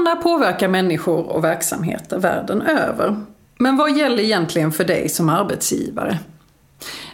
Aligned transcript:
Corona 0.00 0.16
påverkar 0.16 0.68
människor 0.68 1.26
och 1.26 1.44
verksamheter 1.44 2.18
världen 2.18 2.62
över. 2.62 3.24
Men 3.58 3.76
vad 3.76 3.98
gäller 3.98 4.22
egentligen 4.22 4.72
för 4.72 4.84
dig 4.84 5.08
som 5.08 5.28
arbetsgivare? 5.28 6.18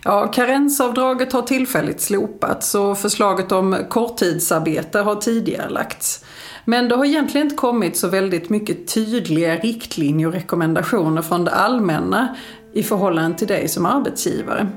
Ja, 0.05 0.27
karensavdraget 0.27 1.33
har 1.33 1.43
tillfälligt 1.43 2.01
slopats 2.01 2.75
och 2.75 2.99
förslaget 2.99 3.53
om 3.53 3.77
korttidsarbete 3.89 4.99
har 4.99 5.15
tidigare 5.15 5.69
lagts. 5.69 6.25
Men 6.65 6.89
det 6.89 6.97
har 6.97 7.05
egentligen 7.05 7.47
inte 7.47 7.57
kommit 7.57 7.97
så 7.97 8.09
väldigt 8.09 8.51
mycket 8.51 8.95
tydliga 8.95 9.57
riktlinjer 9.57 10.29
och 10.29 10.35
rekommendationer 10.35 11.23
från 11.23 11.45
det 11.45 11.51
allmänna 11.51 12.37
i 12.77 12.83
förhållande 12.83 13.39
till 13.39 13.49
dig 13.49 13.69
som 13.69 13.87
arbetsgivare. 13.87 14.69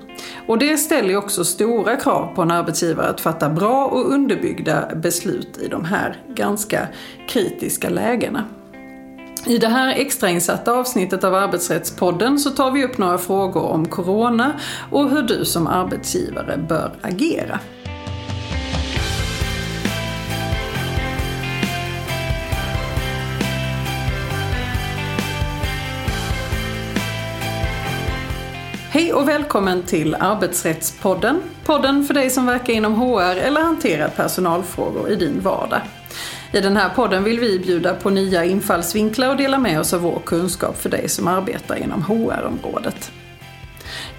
Och 0.47 0.57
det 0.57 0.77
ställer 0.77 1.09
ju 1.09 1.17
också 1.17 1.45
stora 1.45 1.95
krav 1.95 2.35
på 2.35 2.41
en 2.41 2.51
arbetsgivare 2.51 3.09
att 3.09 3.21
fatta 3.21 3.49
bra 3.49 3.85
och 3.85 4.13
underbyggda 4.13 4.95
beslut 4.95 5.57
i 5.57 5.67
de 5.67 5.85
här 5.85 6.21
ganska 6.35 6.87
kritiska 7.27 7.89
lägena. 7.89 8.45
I 9.45 9.57
det 9.57 9.67
här 9.67 9.95
extrainsatta 9.95 10.71
avsnittet 10.71 11.23
av 11.23 11.35
Arbetsrättspodden 11.35 12.39
så 12.39 12.49
tar 12.49 12.71
vi 12.71 12.85
upp 12.85 12.97
några 12.97 13.17
frågor 13.17 13.63
om 13.63 13.85
Corona 13.85 14.53
och 14.91 15.09
hur 15.09 15.21
du 15.21 15.45
som 15.45 15.67
arbetsgivare 15.67 16.57
bör 16.69 16.91
agera. 17.01 17.59
Hej 28.99 29.13
och 29.13 29.27
välkommen 29.27 29.83
till 29.83 30.15
Arbetsrättspodden. 30.15 31.41
Podden 31.65 32.03
för 32.03 32.13
dig 32.13 32.29
som 32.29 32.45
verkar 32.45 32.73
inom 32.73 32.93
HR 32.93 33.35
eller 33.35 33.61
hanterar 33.61 34.09
personalfrågor 34.09 35.09
i 35.09 35.15
din 35.15 35.39
vardag. 35.39 35.81
I 36.51 36.61
den 36.61 36.77
här 36.77 36.89
podden 36.89 37.23
vill 37.23 37.39
vi 37.39 37.59
bjuda 37.59 37.93
på 37.93 38.09
nya 38.09 38.45
infallsvinklar 38.45 39.29
och 39.29 39.37
dela 39.37 39.57
med 39.57 39.79
oss 39.79 39.93
av 39.93 40.01
vår 40.01 40.21
kunskap 40.25 40.77
för 40.77 40.89
dig 40.89 41.09
som 41.09 41.27
arbetar 41.27 41.75
inom 41.75 42.03
HR-området. 42.03 43.11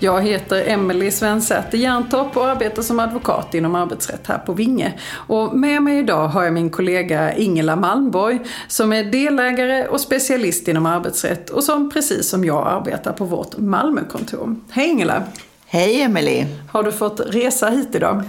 Jag 0.02 0.22
heter 0.22 0.68
Emelie 0.68 1.10
Svensäter 1.10 1.78
Jerntorp 1.78 2.36
och 2.36 2.46
arbetar 2.46 2.82
som 2.82 3.00
advokat 3.00 3.54
inom 3.54 3.74
arbetsrätt 3.74 4.26
här 4.26 4.38
på 4.38 4.52
Vinge. 4.52 4.92
Och 5.12 5.56
med 5.56 5.82
mig 5.82 5.98
idag 5.98 6.28
har 6.28 6.44
jag 6.44 6.52
min 6.52 6.70
kollega 6.70 7.34
Ingela 7.36 7.76
Malmborg 7.76 8.38
som 8.68 8.92
är 8.92 9.04
delägare 9.04 9.86
och 9.86 10.00
specialist 10.00 10.68
inom 10.68 10.86
arbetsrätt 10.86 11.50
och 11.50 11.64
som 11.64 11.90
precis 11.90 12.28
som 12.28 12.44
jag 12.44 12.66
arbetar 12.66 13.12
på 13.12 13.24
vårt 13.24 13.58
Malmökontor. 13.58 14.56
Hej 14.70 14.88
Ingela! 14.88 15.22
Hej 15.66 16.02
Emelie! 16.02 16.46
Har 16.70 16.82
du 16.82 16.92
fått 16.92 17.20
resa 17.26 17.68
hit 17.68 17.94
idag? 17.94 18.22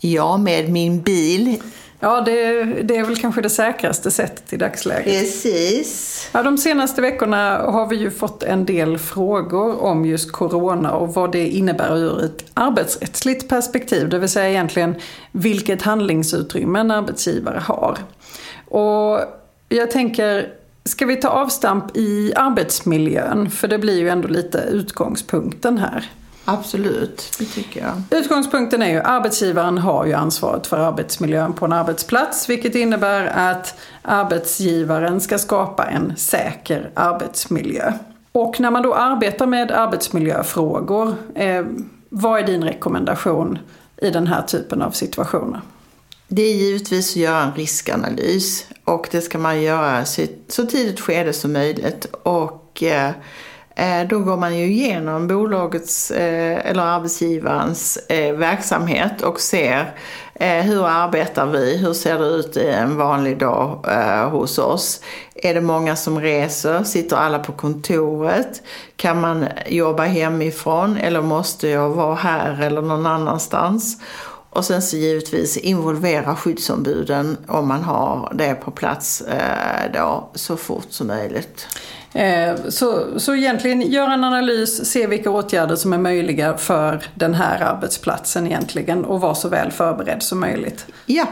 Ja, 0.00 0.36
med 0.36 0.70
min 0.70 1.02
bil 1.02 1.62
Ja, 2.00 2.20
det, 2.20 2.64
det, 2.82 2.96
är 2.96 3.04
väl 3.04 3.16
kanske 3.16 3.40
det 3.40 3.50
säkraste 3.50 4.10
sättet 4.10 4.52
i 4.52 4.56
dagsläget. 4.56 5.04
Precis. 5.04 6.28
Ja, 6.32 6.42
de 6.42 6.58
senaste 6.58 7.00
veckorna 7.00 7.58
har 7.58 7.86
vi 7.86 7.96
ju 7.96 8.10
fått 8.10 8.42
en 8.42 8.64
del 8.64 8.98
frågor 8.98 9.82
om 9.82 10.04
just 10.04 10.32
Corona 10.32 10.92
och 10.92 11.14
vad 11.14 11.32
det 11.32 11.48
innebär 11.48 11.96
ur 11.96 12.24
ett 12.24 12.44
arbetsrättsligt 12.54 13.48
perspektiv. 13.48 14.08
Det 14.08 14.18
vill 14.18 14.28
säga 14.28 14.50
egentligen 14.50 14.94
vilket 15.32 15.82
handlingsutrymme 15.82 16.78
en 16.80 16.90
arbetsgivare 16.90 17.58
har. 17.58 17.98
Och 18.64 19.20
jag 19.68 19.90
tänker, 19.90 20.52
ska 20.84 21.06
vi 21.06 21.16
ta 21.16 21.28
avstamp 21.28 21.96
i 21.96 22.32
arbetsmiljön? 22.36 23.50
För 23.50 23.68
det 23.68 23.78
blir 23.78 23.98
ju 23.98 24.08
ändå 24.08 24.28
lite 24.28 24.58
utgångspunkten 24.58 25.78
här. 25.78 26.10
Absolut, 26.50 27.36
det 27.38 27.44
tycker 27.44 27.80
jag. 27.80 28.20
Utgångspunkten 28.20 28.82
är 28.82 28.90
ju 28.90 28.98
att 28.98 29.06
arbetsgivaren 29.06 29.78
har 29.78 30.06
ju 30.06 30.12
ansvaret 30.12 30.66
för 30.66 30.78
arbetsmiljön 30.78 31.52
på 31.52 31.64
en 31.64 31.72
arbetsplats. 31.72 32.48
Vilket 32.48 32.74
innebär 32.74 33.26
att 33.26 33.74
arbetsgivaren 34.02 35.20
ska 35.20 35.38
skapa 35.38 35.84
en 35.84 36.16
säker 36.16 36.90
arbetsmiljö. 36.94 37.92
Och 38.32 38.60
när 38.60 38.70
man 38.70 38.82
då 38.82 38.94
arbetar 38.94 39.46
med 39.46 39.70
arbetsmiljöfrågor, 39.70 41.14
eh, 41.34 41.64
vad 42.08 42.40
är 42.40 42.46
din 42.46 42.64
rekommendation 42.64 43.58
i 43.96 44.10
den 44.10 44.26
här 44.26 44.42
typen 44.42 44.82
av 44.82 44.90
situationer? 44.90 45.60
Det 46.28 46.42
är 46.42 46.54
givetvis 46.54 47.10
att 47.10 47.16
göra 47.16 47.42
en 47.42 47.54
riskanalys 47.54 48.66
och 48.84 49.08
det 49.10 49.20
ska 49.20 49.38
man 49.38 49.62
göra 49.62 50.04
så 50.48 50.66
tidigt 50.66 51.00
skede 51.00 51.32
som 51.32 51.52
möjligt. 51.52 52.06
Och 52.22 52.64
Eh, 52.82 53.10
Eh, 53.78 54.08
då 54.08 54.18
går 54.18 54.36
man 54.36 54.56
ju 54.56 54.64
igenom 54.64 55.26
bolagets 55.26 56.10
eh, 56.10 56.70
eller 56.70 56.82
arbetsgivarens 56.82 57.96
eh, 57.96 58.34
verksamhet 58.34 59.22
och 59.22 59.40
ser 59.40 59.94
hur 60.62 60.86
arbetar 60.86 61.46
vi? 61.46 61.76
Hur 61.76 61.92
ser 61.92 62.18
det 62.18 62.24
ut 62.24 62.56
en 62.56 62.96
vanlig 62.96 63.38
dag 63.38 63.86
hos 64.30 64.58
oss? 64.58 65.00
Är 65.34 65.54
det 65.54 65.60
många 65.60 65.96
som 65.96 66.20
reser? 66.20 66.84
Sitter 66.84 67.16
alla 67.16 67.38
på 67.38 67.52
kontoret? 67.52 68.62
Kan 68.96 69.20
man 69.20 69.46
jobba 69.66 70.02
hemifrån 70.02 70.96
eller 70.96 71.22
måste 71.22 71.68
jag 71.68 71.88
vara 71.88 72.14
här 72.14 72.62
eller 72.62 72.82
någon 72.82 73.06
annanstans? 73.06 73.96
Och 74.50 74.64
sen 74.64 74.82
så 74.82 74.96
givetvis 74.96 75.56
involvera 75.56 76.36
skyddsombuden 76.36 77.36
om 77.48 77.68
man 77.68 77.82
har 77.82 78.32
det 78.34 78.54
på 78.54 78.70
plats 78.70 79.22
då 79.94 80.30
så 80.34 80.56
fort 80.56 80.86
som 80.90 81.06
möjligt. 81.06 81.66
Eh, 82.18 82.56
så, 82.68 83.04
så 83.16 83.34
egentligen 83.34 83.80
göra 83.80 84.14
en 84.14 84.24
analys, 84.24 84.90
se 84.90 85.06
vilka 85.06 85.30
åtgärder 85.30 85.76
som 85.76 85.92
är 85.92 85.98
möjliga 85.98 86.56
för 86.56 87.02
den 87.14 87.34
här 87.34 87.60
arbetsplatsen 87.62 88.46
egentligen 88.46 89.04
och 89.04 89.20
vara 89.20 89.34
så 89.34 89.48
väl 89.48 89.70
förberedd 89.70 90.22
som 90.22 90.40
möjligt. 90.40 90.86
Ja. 91.06 91.26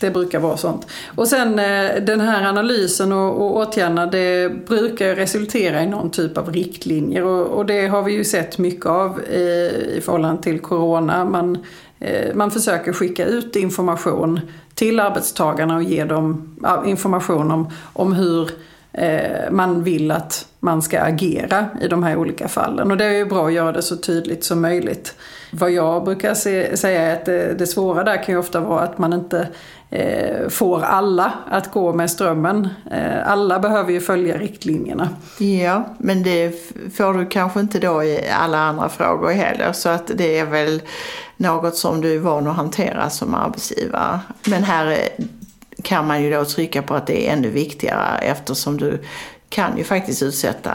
Det 0.00 0.10
brukar 0.10 0.38
vara 0.38 0.56
sånt. 0.56 0.86
Och 1.14 1.28
sen 1.28 1.58
eh, 1.58 2.02
den 2.02 2.20
här 2.20 2.48
analysen 2.48 3.12
och, 3.12 3.42
och 3.42 3.56
åtgärderna 3.56 4.06
det 4.06 4.66
brukar 4.66 5.14
resultera 5.14 5.82
i 5.82 5.86
någon 5.86 6.10
typ 6.10 6.38
av 6.38 6.52
riktlinjer 6.52 7.24
och, 7.24 7.46
och 7.46 7.66
det 7.66 7.86
har 7.86 8.02
vi 8.02 8.12
ju 8.12 8.24
sett 8.24 8.58
mycket 8.58 8.86
av 8.86 9.20
i, 9.20 9.70
i 9.96 10.00
förhållande 10.00 10.42
till 10.42 10.60
Corona. 10.60 11.24
Man, 11.24 11.58
eh, 11.98 12.34
man 12.34 12.50
försöker 12.50 12.92
skicka 12.92 13.26
ut 13.26 13.56
information 13.56 14.40
till 14.74 15.00
arbetstagarna 15.00 15.76
och 15.76 15.82
ge 15.82 16.04
dem 16.04 16.56
information 16.86 17.50
om, 17.50 17.70
om 17.92 18.12
hur 18.12 18.50
Eh, 18.50 18.75
Eh, 18.96 19.50
man 19.50 19.82
vill 19.82 20.10
att 20.10 20.46
man 20.60 20.82
ska 20.82 21.00
agera 21.00 21.66
i 21.80 21.88
de 21.88 22.02
här 22.02 22.16
olika 22.16 22.48
fallen. 22.48 22.90
Och 22.90 22.96
det 22.96 23.04
är 23.04 23.12
ju 23.12 23.24
bra 23.24 23.46
att 23.46 23.52
göra 23.52 23.72
det 23.72 23.82
så 23.82 23.96
tydligt 23.96 24.44
som 24.44 24.60
möjligt. 24.60 25.14
Vad 25.52 25.70
jag 25.70 26.04
brukar 26.04 26.34
se, 26.34 26.76
säga 26.76 27.02
är 27.02 27.12
att 27.12 27.24
det, 27.24 27.58
det, 27.58 27.66
svåra 27.66 28.04
där 28.04 28.22
kan 28.22 28.34
ju 28.34 28.38
ofta 28.38 28.60
vara 28.60 28.82
att 28.82 28.98
man 28.98 29.12
inte 29.12 29.48
eh, 29.90 30.48
får 30.48 30.82
alla 30.82 31.32
att 31.50 31.70
gå 31.72 31.92
med 31.92 32.10
strömmen. 32.10 32.68
Eh, 32.90 33.30
alla 33.30 33.58
behöver 33.58 33.92
ju 33.92 34.00
följa 34.00 34.38
riktlinjerna. 34.38 35.08
Ja, 35.38 35.84
men 35.98 36.22
det 36.22 36.52
får 36.96 37.14
du 37.14 37.26
kanske 37.26 37.60
inte 37.60 37.78
då 37.78 38.02
i 38.04 38.20
alla 38.40 38.58
andra 38.58 38.88
frågor 38.88 39.30
heller. 39.30 39.72
Så 39.72 39.88
att 39.88 40.10
det 40.14 40.38
är 40.38 40.46
väl 40.46 40.82
något 41.36 41.76
som 41.76 42.00
du 42.00 42.14
är 42.14 42.18
van 42.18 42.46
att 42.46 42.56
hantera 42.56 43.10
som 43.10 43.34
arbetsgivare. 43.34 44.20
Men 44.46 44.64
här 44.64 44.98
kan 45.82 46.06
man 46.06 46.22
ju 46.22 46.30
då 46.30 46.44
trycka 46.44 46.82
på 46.82 46.94
att 46.94 47.06
det 47.06 47.28
är 47.28 47.32
ännu 47.32 47.50
viktigare 47.50 48.18
eftersom 48.18 48.76
du 48.76 49.02
kan 49.48 49.78
ju 49.78 49.84
faktiskt 49.84 50.22
utsätta 50.22 50.72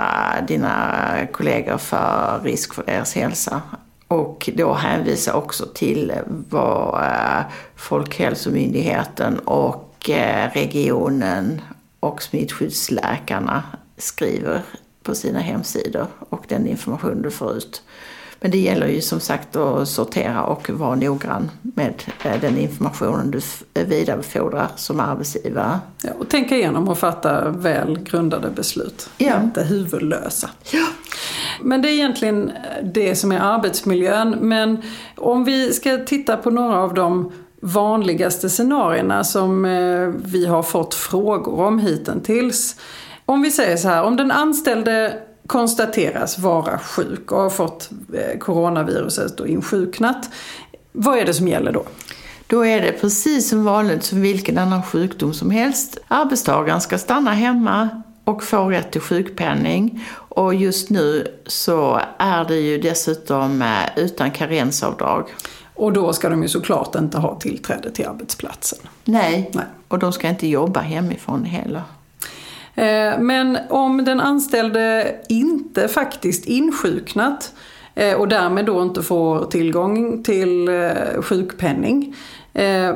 dina 0.47 1.17
kollegor 1.31 1.77
för 1.77 2.39
risk 2.43 2.73
för 2.73 2.83
deras 2.83 3.15
hälsa. 3.15 3.61
Och 4.07 4.49
då 4.55 4.73
hänvisa 4.73 5.33
också 5.33 5.65
till 5.73 6.13
vad 6.49 7.03
eh, 7.03 7.41
Folkhälsomyndigheten 7.75 9.39
och 9.39 10.09
eh, 10.09 10.51
regionen 10.53 11.61
och 11.99 12.23
smittskyddsläkarna 12.23 13.63
skriver 13.97 14.61
på 15.03 15.15
sina 15.15 15.39
hemsidor 15.39 16.07
och 16.29 16.45
den 16.47 16.67
information 16.67 17.21
du 17.21 17.31
får 17.31 17.57
ut. 17.57 17.83
Men 18.41 18.51
det 18.51 18.57
gäller 18.57 18.87
ju 18.87 19.01
som 19.01 19.19
sagt 19.19 19.55
att 19.55 19.87
sortera 19.87 20.43
och 20.43 20.69
vara 20.69 20.95
noggrann 20.95 21.51
med 21.61 22.03
eh, 22.23 22.41
den 22.41 22.57
informationen 22.57 23.31
du 23.31 23.41
vidarebefordrar 23.83 24.67
som 24.75 24.99
arbetsgivare. 24.99 25.79
Ja, 26.03 26.09
och 26.19 26.29
tänka 26.29 26.55
igenom 26.55 26.89
och 26.89 26.97
fatta 26.97 27.49
väl 27.49 27.99
grundade 27.99 28.49
beslut, 28.49 29.09
ja. 29.17 29.41
inte 29.41 29.63
huvudlösa. 29.63 30.49
Ja. 30.71 30.85
Men 31.61 31.81
det 31.81 31.89
är 31.89 31.93
egentligen 31.93 32.51
det 32.83 33.15
som 33.15 33.31
är 33.31 33.39
arbetsmiljön. 33.39 34.37
Men 34.41 34.81
om 35.17 35.43
vi 35.43 35.73
ska 35.73 35.97
titta 35.97 36.37
på 36.37 36.49
några 36.49 36.77
av 36.77 36.93
de 36.93 37.31
vanligaste 37.61 38.49
scenarierna 38.49 39.23
som 39.23 39.65
eh, 39.65 40.07
vi 40.31 40.45
har 40.45 40.63
fått 40.63 40.93
frågor 40.93 41.59
om 41.59 41.79
hittills. 41.79 42.75
Om 43.25 43.41
vi 43.41 43.51
säger 43.51 43.77
så 43.77 43.87
här, 43.87 44.03
om 44.03 44.17
den 44.17 44.31
anställde 44.31 45.19
konstateras 45.47 46.39
vara 46.39 46.79
sjuk 46.79 47.31
och 47.31 47.41
har 47.41 47.49
fått 47.49 47.89
eh, 48.13 48.39
coronaviruset 48.39 49.39
och 49.39 49.47
insjuknat. 49.47 50.29
Vad 50.91 51.17
är 51.17 51.25
det 51.25 51.33
som 51.33 51.47
gäller 51.47 51.71
då? 51.71 51.83
Då 52.47 52.65
är 52.65 52.81
det 52.81 52.91
precis 52.91 53.49
som 53.49 53.63
vanligt 53.63 54.03
som 54.03 54.21
vilken 54.21 54.57
annan 54.57 54.83
sjukdom 54.83 55.33
som 55.33 55.51
helst. 55.51 55.97
Arbetstagaren 56.07 56.81
ska 56.81 56.97
stanna 56.97 57.33
hemma 57.33 57.89
och 58.23 58.43
få 58.43 58.69
rätt 58.69 58.91
till 58.91 59.01
sjukpenning. 59.01 60.03
Och 60.13 60.55
just 60.55 60.89
nu 60.89 61.27
så 61.45 62.01
är 62.17 62.45
det 62.45 62.55
ju 62.59 62.77
dessutom 62.77 63.61
eh, 63.61 64.03
utan 64.03 64.31
karensavdrag. 64.31 65.29
Och 65.73 65.93
då 65.93 66.13
ska 66.13 66.29
de 66.29 66.41
ju 66.41 66.49
såklart 66.49 66.95
inte 66.95 67.17
ha 67.17 67.39
tillträde 67.39 67.91
till 67.91 68.07
arbetsplatsen. 68.07 68.79
Nej, 69.03 69.51
Nej. 69.53 69.65
och 69.87 69.99
de 69.99 70.13
ska 70.13 70.27
inte 70.27 70.47
jobba 70.47 70.79
hemifrån 70.79 71.45
heller. 71.45 71.81
Eh, 72.75 73.19
men 73.19 73.57
om 73.69 74.05
den 74.05 74.19
anställde 74.19 75.15
inte 75.29 75.87
faktiskt 75.87 76.45
insjuknat 76.45 77.53
eh, 77.95 78.13
och 78.13 78.27
därmed 78.27 78.65
då 78.65 78.81
inte 78.81 79.03
får 79.03 79.45
tillgång 79.45 80.23
till 80.23 80.67
eh, 80.67 81.21
sjukpenning 81.21 82.15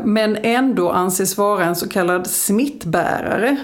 men 0.04 0.38
ändå 0.44 0.89
anses 0.89 1.38
vara 1.38 1.66
en 1.66 1.75
så 1.75 1.89
kallad 1.89 2.27
smittbärare 2.27 3.57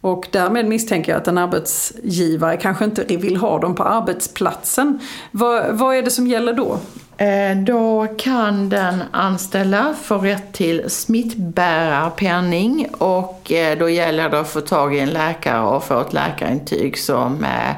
och 0.00 0.28
därmed 0.30 0.66
misstänker 0.66 1.12
jag 1.12 1.20
att 1.20 1.28
en 1.28 1.38
arbetsgivare 1.38 2.56
kanske 2.56 2.84
inte 2.84 3.16
vill 3.16 3.36
ha 3.36 3.58
dem 3.58 3.74
på 3.74 3.82
arbetsplatsen. 3.82 4.98
Vad, 5.30 5.74
vad 5.76 5.96
är 5.96 6.02
det 6.02 6.10
som 6.10 6.26
gäller 6.26 6.52
då? 6.52 6.78
Eh, 7.16 7.56
då 7.56 8.06
kan 8.18 8.68
den 8.68 9.02
anställda 9.10 9.94
få 10.02 10.18
rätt 10.18 10.52
till 10.52 10.90
smittbärarpenning 10.90 12.88
och 12.98 13.52
eh, 13.52 13.78
då 13.78 13.88
gäller 13.88 14.28
det 14.28 14.40
att 14.40 14.48
få 14.48 14.60
tag 14.60 14.94
i 14.94 14.98
en 14.98 15.10
läkare 15.10 15.60
och 15.60 15.84
få 15.84 16.00
ett 16.00 16.12
läkarintyg 16.12 16.98
som 16.98 17.44
eh, 17.44 17.74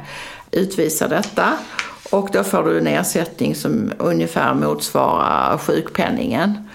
utvisar 0.51 1.09
detta. 1.09 1.53
Och 2.11 2.29
då 2.33 2.45
får 2.45 2.63
du 2.65 2.79
en 2.79 2.87
ersättning 2.87 3.55
som 3.55 3.93
ungefär 3.99 4.55
motsvarar 4.55 5.59
sjukpenningen. 5.59 6.69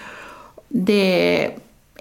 Det 0.68 1.50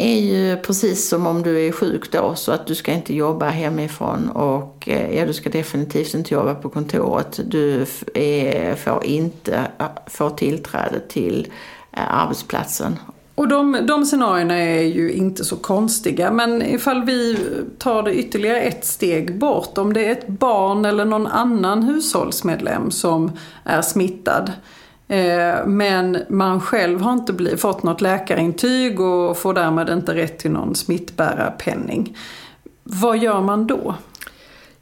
är 0.01 0.19
ju 0.19 0.57
precis 0.57 1.09
som 1.09 1.27
om 1.27 1.44
du 1.44 1.68
är 1.68 1.71
sjuk 1.71 2.12
då 2.12 2.36
så 2.36 2.51
att 2.51 2.68
du 2.68 2.75
ska 2.75 2.92
inte 2.92 3.13
jobba 3.13 3.50
hemifrån 3.50 4.30
och 4.30 4.89
eh, 4.89 5.18
ja, 5.18 5.25
du 5.25 5.33
ska 5.33 5.50
definitivt 5.50 6.13
inte 6.13 6.33
jobba 6.33 6.56
på 6.56 6.69
kontoret. 6.69 7.39
Du 7.45 7.86
är, 8.13 8.69
eh, 8.69 8.75
får 8.75 9.06
inte 9.06 9.56
eh, 9.80 9.86
få 10.07 10.30
tillträde 10.30 11.00
till 11.00 11.48
arbetsplatsen. 11.92 13.00
Och 13.36 13.48
de, 13.48 13.77
de 13.88 14.06
scenarierna 14.06 14.56
är 14.56 14.81
ju 14.81 15.12
inte 15.12 15.45
så 15.45 15.56
konstiga 15.56 16.31
men 16.31 16.62
ifall 16.62 17.04
vi 17.04 17.38
tar 17.77 18.04
det 18.04 18.13
ytterligare 18.13 18.62
ett 18.62 18.86
steg 18.86 19.39
bort. 19.39 19.77
Om 19.77 19.94
det 19.94 20.06
är 20.06 20.12
ett 20.12 20.27
barn 20.27 20.86
eller 20.86 21.06
någon 21.06 21.27
annan 21.27 21.83
hushållsmedlem 21.83 22.92
som 22.92 23.31
är 23.63 23.81
smittad 23.81 24.51
Eh, 25.11 25.65
men 25.65 26.17
man 26.29 26.61
själv 26.61 27.01
har 27.01 27.13
inte 27.13 27.57
fått 27.57 27.83
något 27.83 28.01
läkarintyg 28.01 28.99
och 28.99 29.37
får 29.37 29.53
därmed 29.53 29.89
inte 29.89 30.15
rätt 30.15 30.39
till 30.39 30.51
någon 30.51 30.75
smittbärarpenning. 30.75 32.17
Vad 32.83 33.17
gör 33.17 33.41
man 33.41 33.67
då? 33.67 33.95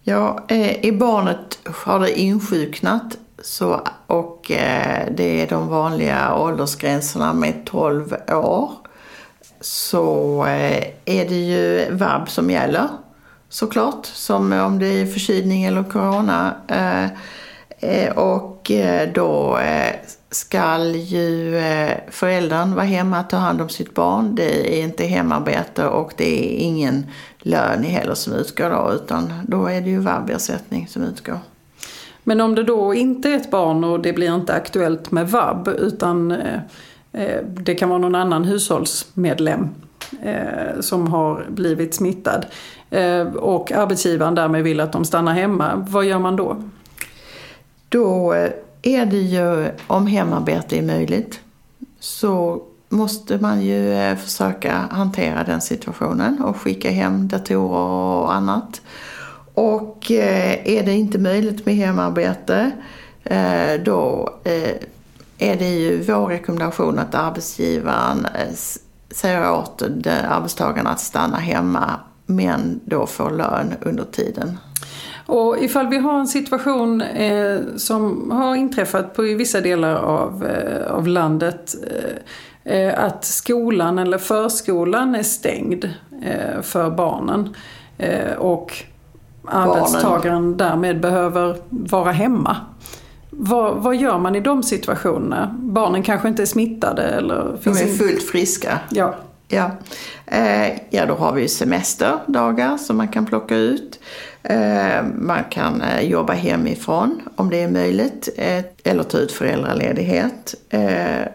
Ja, 0.02 0.46
eh, 0.48 0.86
är 0.86 0.92
barnet 0.92 1.60
har 1.66 2.00
det 2.00 2.20
insjuknat 2.20 3.18
så, 3.42 3.82
och 4.08 4.52
eh, 4.52 5.08
det 5.18 5.42
är 5.42 5.48
de 5.48 5.68
vanliga 5.68 6.36
åldersgränserna 6.36 7.34
med 7.34 7.66
12 7.66 8.16
år 8.28 8.72
så 9.62 10.44
är 11.06 11.30
det 11.30 11.46
ju 11.46 11.96
vab 11.96 12.30
som 12.30 12.50
gäller 12.50 12.88
såklart. 13.50 14.06
Som 14.06 14.54
om 14.54 14.80
det 14.80 14.88
är 14.88 15.06
förkylning 15.06 15.64
eller 15.64 15.84
corona. 15.84 16.54
Och 18.16 18.72
då 19.14 19.60
skall 20.32 20.96
ju 20.96 21.58
eh, 21.58 21.98
föräldern 22.10 22.76
vara 22.76 22.86
hemma 22.86 23.20
och 23.20 23.30
ta 23.30 23.38
hand 23.38 23.62
om 23.62 23.70
sitt 23.70 23.94
barn. 23.94 24.36
Det 24.36 24.80
är 24.80 24.84
inte 24.84 25.06
hemarbete 25.06 25.88
och 25.88 26.14
det 26.18 26.56
är 26.56 26.58
ingen 26.58 27.06
lön 27.40 27.84
heller 27.84 28.14
som 28.14 28.34
utgår 28.34 28.70
då 28.70 28.94
utan 28.94 29.34
då 29.48 29.68
är 29.68 29.82
det 29.82 29.90
ju 29.90 30.00
vab-ersättning 30.00 30.88
som 30.88 31.04
utgår. 31.04 31.40
Men 32.24 32.42
om 32.42 32.56
det 32.56 32.64
då 32.64 32.94
inte 32.94 33.30
är 33.30 33.36
ett 33.36 33.52
barn 33.52 33.84
och 33.84 34.00
det 34.00 34.14
blir 34.14 34.36
inte 34.36 34.54
aktuellt 34.54 35.12
med 35.12 35.30
vab 35.30 35.68
utan 35.68 36.32
eh, 36.32 36.60
eh, 37.12 37.44
det 37.44 37.76
kan 37.76 37.90
vara 37.90 38.00
någon 38.00 38.16
annan 38.16 38.44
hushållsmedlem 38.44 39.70
som 40.80 41.08
har 41.08 41.46
blivit 41.50 41.94
smittad 41.94 42.46
och 43.36 43.72
arbetsgivaren 43.72 44.36
därmed 44.36 44.64
vill 44.64 44.80
att 44.80 44.92
de 44.92 45.06
stannar 45.06 45.34
hemma, 45.34 45.86
vad 45.88 46.06
gör 46.06 46.20
man 46.20 46.36
då? 46.36 46.64
Då 47.90 48.36
är 48.82 49.06
det 49.06 49.18
ju, 49.18 49.72
om 49.88 50.08
hemarbete 50.08 50.78
är 50.78 50.82
möjligt, 50.82 51.40
så 52.00 52.64
måste 52.90 53.38
man 53.38 53.62
ju 53.62 53.94
eh, 53.94 54.16
försöka 54.16 54.74
hantera 54.92 55.44
den 55.44 55.62
situationen 55.62 56.42
och 56.42 56.58
skicka 56.58 56.92
hem 56.92 57.28
datorer 57.28 58.24
och 58.24 58.34
annat. 58.34 58.82
Och 59.54 60.12
eh, 60.12 60.68
är 60.68 60.84
det 60.86 60.94
inte 60.94 61.20
möjligt 61.20 61.66
med 61.66 61.76
hemarbete 61.76 62.72
eh, 63.24 63.82
då 63.86 64.34
är 65.38 65.56
det 65.56 65.70
ju 65.70 66.02
vår 66.02 66.28
rekommendation 66.28 67.00
att 67.00 67.16
arbetsgivaren 67.16 68.28
säger 69.12 69.52
åt 69.52 69.82
arbetstagarna 70.30 70.90
att 70.90 71.00
stanna 71.00 71.38
hemma 71.38 72.00
men 72.26 72.80
då 72.86 73.08
får 73.08 73.32
lön 73.32 73.74
under 73.82 74.04
tiden. 74.04 74.58
Och 75.30 75.64
ifall 75.64 75.88
vi 75.88 75.98
har 75.98 76.20
en 76.20 76.28
situation 76.28 77.02
eh, 77.02 77.60
som 77.78 78.32
har 78.32 78.56
inträffat 78.56 79.14
på 79.14 79.28
i 79.28 79.36
vissa 79.36 79.62
delar 79.62 79.96
av, 79.96 80.46
eh, 80.46 80.92
av 80.92 81.08
landet 81.08 81.76
eh, 82.64 82.74
eh 82.74 83.04
att 83.04 83.26
skolan 83.26 84.00
eller 84.00 84.18
förskolan 84.18 85.16
är 85.16 85.24
stängd 85.24 85.90
eh, 86.24 86.62
för 86.62 86.90
barnen 86.90 87.56
eh, 87.98 88.34
och 88.38 88.74
barnen. 89.42 89.72
arbetstagaren 89.72 90.58
därmed 90.58 91.00
behöver 91.00 91.58
vara 91.70 92.12
hemma. 92.12 92.58
Vad, 93.30 93.76
vad, 93.76 93.96
gör 93.96 94.18
man 94.18 94.36
i 94.36 94.40
de 94.40 94.64
situationerna? 94.64 95.56
Barnen 95.60 96.04
kanske 96.04 96.28
inte 96.28 96.42
är 96.42 96.46
smittade 96.46 97.04
eller... 97.04 97.58
De 97.64 97.70
är 97.70 97.98
fullt 97.98 98.24
friska. 98.24 98.80
Ja. 98.90 99.16
Ja. 99.48 99.72
ja, 100.90 101.06
då 101.06 101.14
har 101.14 101.34
vi 101.34 101.48
semesterdagar 101.48 102.78
som 102.78 102.98
man 102.98 103.08
kan 103.08 103.26
plocka 103.26 103.56
ut. 103.56 104.00
Eh, 104.44 105.04
man 105.16 105.44
kan 105.50 105.82
eh, 105.82 106.02
jobba 106.02 106.34
hemifrån 106.34 107.22
om 107.36 107.50
det 107.50 107.64
är 107.64 107.68
möjligt 107.68 108.30
eh, 108.38 108.64
eller 108.84 109.04
ta 109.04 109.18
ut 109.18 109.32
föräldraledighet. 109.32 110.56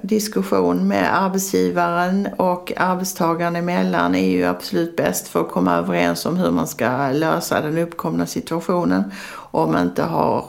Diskussion 0.02 0.88
med 0.88 1.22
arbetsgivaren 1.24 2.28
och 2.36 2.72
arbetstagaren 2.76 3.56
emellan 3.56 4.14
är 4.14 4.30
ju 4.30 4.44
absolut 4.44 4.96
bäst 4.96 5.28
för 5.28 5.40
att 5.40 5.50
komma 5.50 5.74
överens 5.74 6.26
om 6.26 6.36
hur 6.36 6.50
man 6.50 6.66
ska 6.66 7.10
lösa 7.12 7.60
den 7.60 7.78
uppkomna 7.78 8.26
situationen. 8.26 9.12
Om 9.34 9.72
man 9.72 9.82
inte 9.82 10.02
har 10.02 10.44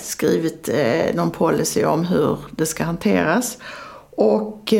skrivit 0.00 0.68
någon 1.14 1.30
policy 1.30 1.84
om 1.84 2.04
hur 2.04 2.38
det 2.50 2.66
ska 2.66 2.84
hanteras. 2.84 3.58
Och 4.10 4.74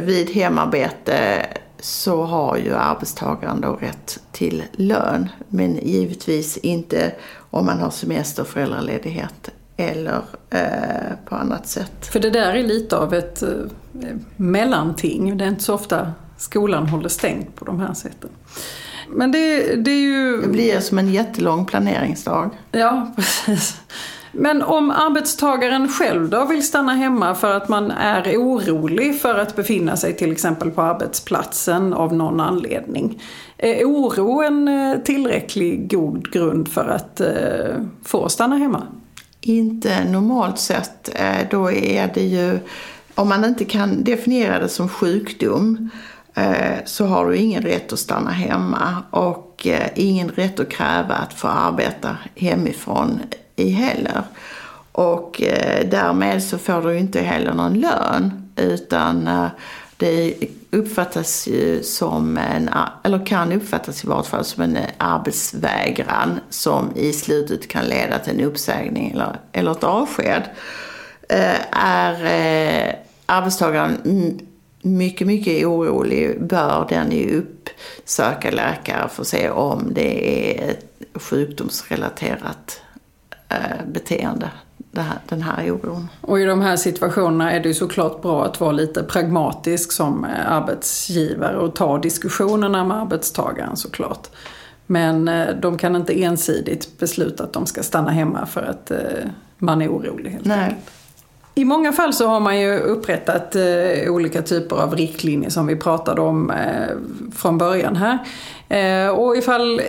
vid 0.00 0.30
hemarbete 0.30 1.46
så 1.80 2.22
har 2.22 2.56
ju 2.56 2.74
arbetstagaren 2.74 3.60
då 3.60 3.72
rätt 3.72 4.18
till 4.32 4.62
lön. 4.72 5.28
Men 5.48 5.78
givetvis 5.82 6.56
inte 6.56 7.12
om 7.50 7.66
man 7.66 7.78
har 7.78 7.90
semester, 7.90 8.44
föräldraledighet 8.44 9.50
eller 9.76 10.22
eh, 10.50 11.16
på 11.28 11.34
annat 11.34 11.68
sätt. 11.68 12.06
För 12.06 12.20
det 12.20 12.30
där 12.30 12.54
är 12.54 12.62
lite 12.62 12.96
av 12.96 13.14
ett 13.14 13.42
eh, 13.42 13.48
mellanting. 14.36 15.36
Det 15.36 15.44
är 15.44 15.48
inte 15.48 15.62
så 15.62 15.74
ofta 15.74 16.12
skolan 16.36 16.86
håller 16.86 17.08
stängt 17.08 17.56
på 17.56 17.64
de 17.64 17.80
här 17.80 17.94
sätten. 17.94 18.30
Men 19.08 19.32
det, 19.32 19.76
det 19.76 19.90
är 19.90 20.00
ju... 20.00 20.40
Det 20.40 20.48
blir 20.48 20.80
som 20.80 20.98
en 20.98 21.12
jättelång 21.12 21.66
planeringsdag. 21.66 22.50
Ja, 22.70 23.12
precis. 23.16 23.76
Men 24.32 24.62
om 24.62 24.90
arbetstagaren 24.90 25.88
själv 25.88 26.28
då 26.28 26.44
vill 26.44 26.66
stanna 26.66 26.94
hemma 26.94 27.34
för 27.34 27.56
att 27.56 27.68
man 27.68 27.90
är 27.90 28.36
orolig 28.36 29.20
för 29.20 29.34
att 29.34 29.56
befinna 29.56 29.96
sig 29.96 30.16
till 30.16 30.32
exempel 30.32 30.70
på 30.70 30.82
arbetsplatsen 30.82 31.94
av 31.94 32.14
någon 32.14 32.40
anledning. 32.40 33.22
Är 33.56 33.84
oro 33.84 34.42
en 34.42 34.68
eh, 34.68 34.98
tillräcklig 34.98 35.90
god 35.90 36.32
grund 36.32 36.68
för 36.68 36.88
att 36.88 37.20
eh, 37.20 37.84
få 38.04 38.28
stanna 38.28 38.56
hemma? 38.56 38.82
Inte 39.40 40.04
normalt 40.04 40.58
sett. 40.58 41.10
Eh, 41.14 41.48
då 41.50 41.70
är 41.70 42.10
det 42.14 42.24
ju, 42.24 42.58
om 43.14 43.28
man 43.28 43.44
inte 43.44 43.64
kan 43.64 44.04
definiera 44.04 44.58
det 44.58 44.68
som 44.68 44.88
sjukdom 44.88 45.90
så 46.84 47.06
har 47.06 47.30
du 47.30 47.36
ingen 47.36 47.62
rätt 47.62 47.92
att 47.92 47.98
stanna 47.98 48.30
hemma 48.30 48.96
och 49.10 49.66
ingen 49.94 50.28
rätt 50.28 50.60
att 50.60 50.70
kräva 50.70 51.14
att 51.14 51.32
få 51.32 51.48
arbeta 51.48 52.16
hemifrån 52.34 53.20
i 53.60 53.70
heller. 53.70 54.22
Och 54.92 55.42
eh, 55.42 55.88
därmed 55.90 56.42
så 56.42 56.58
får 56.58 56.82
du 56.82 56.98
inte 56.98 57.20
heller 57.20 57.54
någon 57.54 57.74
lön 57.74 58.50
utan 58.56 59.28
eh, 59.28 59.46
det 59.96 60.34
uppfattas 60.70 61.48
ju 61.48 61.82
som 61.82 62.38
en, 62.38 62.70
eller 63.02 63.26
kan 63.26 63.52
uppfattas 63.52 64.04
i 64.04 64.06
vart 64.06 64.26
fall 64.26 64.44
som 64.44 64.62
en 64.62 64.76
eh, 64.76 64.84
arbetsvägran 64.98 66.40
som 66.50 66.92
i 66.96 67.12
slutet 67.12 67.68
kan 67.68 67.84
leda 67.84 68.18
till 68.18 68.32
en 68.32 68.46
uppsägning 68.46 69.10
eller, 69.10 69.36
eller 69.52 69.70
ett 69.70 69.84
avsked. 69.84 70.42
Eh, 71.28 71.60
är 71.70 72.24
eh, 72.24 72.94
arbetstagaren 73.26 73.98
mycket, 74.82 75.26
mycket 75.26 75.66
orolig 75.66 76.42
bör 76.42 76.86
den 76.88 77.12
ju 77.12 77.42
uppsöka 77.42 78.50
läkare 78.50 79.08
för 79.08 79.22
att 79.22 79.28
se 79.28 79.50
om 79.50 79.94
det 79.94 80.50
är 80.50 80.70
ett 80.70 80.86
sjukdomsrelaterat 81.22 82.80
beteende, 83.86 84.50
här, 84.96 85.18
den 85.28 85.42
här 85.42 85.70
oron. 85.70 86.08
Och 86.20 86.40
i 86.40 86.44
de 86.44 86.60
här 86.60 86.76
situationerna 86.76 87.52
är 87.52 87.60
det 87.60 87.68
ju 87.68 87.74
såklart 87.74 88.22
bra 88.22 88.44
att 88.44 88.60
vara 88.60 88.72
lite 88.72 89.02
pragmatisk 89.02 89.92
som 89.92 90.24
eh, 90.24 90.52
arbetsgivare 90.52 91.56
och 91.58 91.74
ta 91.74 91.98
diskussionerna 91.98 92.84
med 92.84 92.96
arbetstagaren 92.96 93.76
såklart. 93.76 94.28
Men 94.86 95.28
eh, 95.28 95.48
de 95.62 95.78
kan 95.78 95.96
inte 95.96 96.22
ensidigt 96.22 96.98
besluta 96.98 97.44
att 97.44 97.52
de 97.52 97.66
ska 97.66 97.82
stanna 97.82 98.10
hemma 98.10 98.46
för 98.46 98.62
att 98.62 98.90
eh, 98.90 98.98
man 99.58 99.82
är 99.82 99.88
orolig. 99.88 100.30
Helt 100.30 100.44
Nej. 100.44 100.58
enkelt. 100.58 100.90
I 101.54 101.64
många 101.64 101.92
fall 101.92 102.12
så 102.12 102.28
har 102.28 102.40
man 102.40 102.60
ju 102.60 102.78
upprättat 102.78 103.56
eh, 103.56 104.12
olika 104.12 104.42
typer 104.42 104.76
av 104.76 104.94
riktlinjer 104.94 105.50
som 105.50 105.66
vi 105.66 105.76
pratade 105.76 106.20
om 106.20 106.50
eh, 106.50 106.96
från 107.36 107.58
början 107.58 107.96
här. 107.96 108.18
Eh, 108.68 109.10
och 109.10 109.36
ifall 109.36 109.80
eh, 109.80 109.84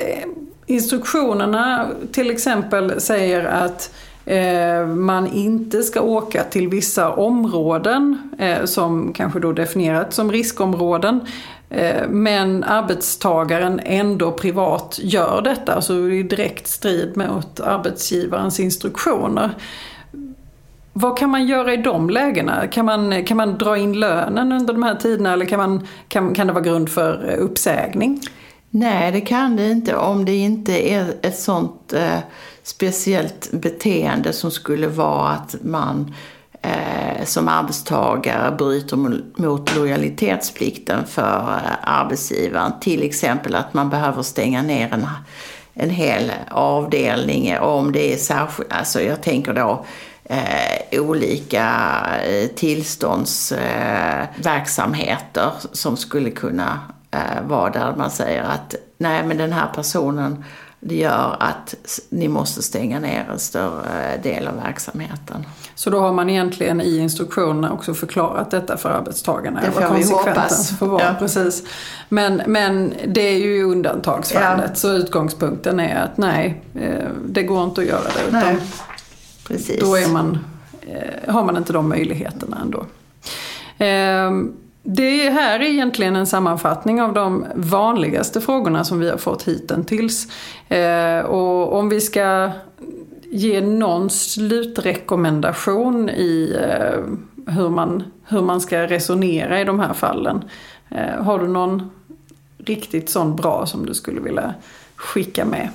instruktionerna 0.72 1.88
till 2.12 2.32
exempel 2.32 3.02
säger 3.02 3.46
att 3.46 3.94
eh, 4.26 4.88
man 4.88 5.28
inte 5.28 5.84
ska 5.84 6.02
åka 6.02 6.44
till 6.44 6.68
vissa 6.68 7.12
områden 7.12 8.32
eh, 8.38 8.66
som 8.66 9.14
kanske 9.14 9.40
då 9.40 9.52
definierats 9.52 10.16
som 10.16 10.32
riskområden. 10.32 11.20
Eh, 11.70 12.08
men 12.10 12.64
arbetstagaren 12.64 13.80
ändå 13.84 14.32
privat 14.32 15.00
gör 15.02 15.42
detta, 15.42 15.74
alltså 15.74 15.94
i 15.94 16.24
direkt 16.24 16.68
strid 16.68 17.18
mot 17.18 17.60
arbetsgivarens 17.60 18.60
instruktioner. 18.60 19.50
Vad 20.94 21.18
kan 21.18 21.30
man 21.30 21.48
göra 21.48 21.74
i 21.74 21.78
de 21.78 22.10
lägena? 22.10 22.68
Kan 22.68 22.86
man, 22.86 23.26
kan 23.26 23.38
man 23.38 23.58
dra 23.58 23.78
in 23.78 24.00
lönen 24.00 24.52
under 24.52 24.74
de 24.74 24.84
här 24.84 24.96
tiderna 24.96 25.34
eller 25.34 25.46
kan, 25.46 25.60
man, 25.60 25.88
kan, 26.08 26.34
kan 26.34 26.48
det 26.48 26.54
vara 26.54 26.64
grund 26.64 26.90
för 26.90 27.36
uppsägning? 27.40 28.22
Nej, 28.74 29.12
det 29.12 29.22
kan 29.22 29.56
det 29.56 29.72
inte 29.72 29.96
om 29.96 30.26
det 30.26 30.36
inte 30.36 30.92
är 30.92 31.14
ett 31.22 31.40
sånt 31.40 31.94
eh, 31.94 32.20
speciellt 32.64 33.52
beteende 33.52 34.34
som 34.34 34.52
skulle 34.52 34.88
vara 34.88 35.30
att 35.30 35.56
man 35.62 36.16
eh, 36.62 37.26
som 37.26 37.48
arbetstagare 37.48 38.52
bryter 38.52 38.98
mot 39.42 39.76
lojalitetsplikten 39.76 41.06
för 41.06 41.60
eh, 41.66 41.72
arbetsgivaren. 41.84 42.72
Till 42.82 43.04
exempel 43.04 43.56
att 43.56 43.74
man 43.74 43.90
behöver 43.90 44.22
stänga 44.22 44.62
ner 44.62 44.94
en, 44.94 45.08
en 45.74 45.90
hel 45.90 46.32
avdelning 46.50 47.60
om 47.60 47.92
det 47.92 48.14
är 48.14 48.18
särskilt, 48.18 48.74
alltså 48.74 49.02
jag 49.02 49.22
tänker 49.22 49.54
då 49.54 49.86
eh, 50.24 51.02
olika 51.02 51.96
eh, 52.26 52.48
tillståndsverksamheter 52.48 55.46
eh, 55.46 55.52
som 55.72 55.98
skulle 55.98 56.32
kunna 56.32 56.80
eh, 57.12 57.48
vara 57.48 57.70
där 57.70 57.96
man 57.98 58.12
säger 58.12 58.44
att 58.44 58.76
nej 58.98 59.24
men 59.26 59.38
den 59.38 59.54
här 59.54 59.68
personen 59.76 60.44
det 60.84 60.96
gör 60.96 61.36
att 61.40 61.76
ni 62.10 62.28
måste 62.28 62.62
stänga 62.62 63.00
ner 63.00 63.30
en 63.32 63.40
större 63.40 64.18
del 64.24 64.48
av 64.48 64.56
verksamheten. 64.56 65.46
Så 65.76 65.90
då 65.90 66.00
har 66.00 66.14
man 66.14 66.30
egentligen 66.30 66.82
i 66.82 66.98
instruktionerna 66.98 67.72
också 67.72 67.94
förklarat 67.94 68.52
detta 68.52 68.78
för 68.78 68.90
arbetstagarna? 68.90 69.62
Det 69.62 69.72
får 69.72 69.96
vi 69.96 70.12
hoppas. 70.12 70.80
Får 70.80 70.88
vara, 70.88 71.04
ja. 71.04 71.16
precis. 71.20 71.64
Men, 72.10 72.42
men 72.48 72.94
det 73.08 73.22
är 73.22 73.38
ju 73.38 73.64
undantagsfallet 73.64 74.70
ja. 74.70 74.76
så 74.76 74.94
utgångspunkten 74.94 75.80
är 75.80 76.04
att 76.04 76.18
nej, 76.18 76.64
eh, 76.76 77.08
det 77.26 77.44
går 77.44 77.64
inte 77.64 77.82
att 77.82 77.88
göra 77.88 78.04
det. 78.04 78.28
Utan 78.28 78.40
nej. 78.40 78.58
Precis. 79.48 79.80
Då 79.80 79.96
är 79.96 80.08
man, 80.08 80.40
eh, 80.82 81.34
har 81.34 81.44
man 81.44 81.58
inte 81.58 81.74
de 81.74 81.90
möjligheterna 81.90 82.58
ändå. 82.62 82.86
Det 84.84 85.30
här 85.30 85.60
är 85.60 85.64
egentligen 85.64 86.16
en 86.16 86.28
sammanfattning 86.28 87.02
av 87.02 87.14
de 87.14 87.46
vanligaste 87.56 88.42
frågorna 88.42 88.84
som 88.84 89.00
vi 89.00 89.10
har 89.10 89.18
fått 89.18 89.44
hittills. 89.44 90.28
Eh, 90.70 91.20
och 91.20 91.74
om 91.74 91.90
vi 91.90 92.02
ska 92.02 92.52
ge 93.32 93.62
någon 93.62 94.10
slutrekommendation 94.10 96.10
i 96.10 96.58
eh, 96.70 97.00
hur, 97.54 97.70
man, 97.70 98.04
hur 98.28 98.42
man 98.42 98.62
ska 98.62 98.88
resonera 98.88 99.62
i 99.62 99.64
de 99.64 99.80
här 99.80 99.94
fallen. 99.94 100.44
Eh, 100.90 101.24
har 101.24 101.40
du 101.40 101.48
någon 101.48 101.92
riktigt 102.58 103.10
sån 103.10 103.36
bra 103.36 103.66
som 103.66 103.86
du 103.86 103.94
skulle 103.94 104.22
vilja 104.22 104.54
skicka 104.96 105.46
med? 105.46 105.70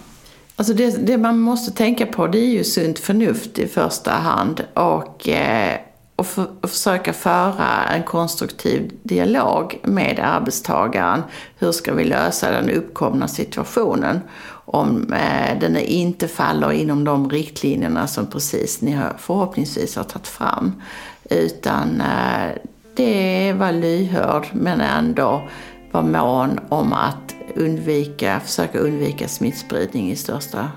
Alltså 0.57 0.75
det, 0.75 1.07
det, 1.07 1.19
man 1.19 1.39
måste 1.39 1.73
tänka 1.73 2.07
på 2.07 2.27
det 2.27 2.39
är 2.39 2.51
ju 2.51 2.65
sunt 2.65 2.99
förnuft 2.99 3.59
i 3.59 3.67
första 3.67 4.11
hand 4.11 4.65
och, 4.75 5.29
eh, 5.29 5.81
och, 6.17 6.27
för, 6.27 6.47
och, 6.61 6.71
försöka 6.71 7.13
föra 7.13 7.85
en 7.85 8.03
konstruktiv 8.03 8.93
dialog 9.03 9.81
med 9.83 10.21
arbetstagaren. 10.23 11.23
Hur 11.59 11.73
ska 11.73 11.95
vi 11.95 12.05
lösa 12.05 12.51
den 12.51 12.71
uppkomna 12.71 13.29
situationen? 13.29 14.21
Om 14.65 15.13
eh, 15.13 15.59
den 15.61 15.77
inte 15.77 16.29
faller 16.29 16.73
inom 16.73 17.05
de 17.05 17.31
riktlinjerna 17.31 18.07
som 18.07 18.27
precis 18.27 18.81
ni 18.81 18.93
har, 18.93 19.17
förhoppningsvis 19.19 19.97
har 19.97 20.05
tagit 20.05 20.27
fram. 20.27 20.83
Utan 21.31 22.01
eh, 22.01 22.51
det 22.97 23.53
var 23.53 23.73
lyhörd 23.73 24.47
men 24.53 24.81
ändå 24.81 25.49
var 25.93 26.03
mån 26.03 26.61
om 26.69 26.93
att 26.93 27.35
undvika, 27.55 28.41
försöka 28.41 28.79
undvika 28.79 29.29
smittspridning 29.29 30.11
i 30.11 30.17
största 30.17 30.71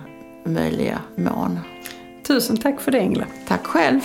möjliga 0.46 1.00
mån. 1.16 1.60
Tusen 2.28 2.58
tack 2.58 2.82
för 2.82 2.92
det 2.92 3.00
Ingela. 3.00 3.26
Tack 3.48 3.66
själv. 3.66 4.02